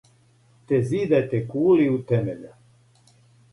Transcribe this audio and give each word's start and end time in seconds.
"Те 0.71 0.79
зидајте 0.91 1.43
кули 1.53 1.87
у 1.99 2.01
темеља." 2.13 2.53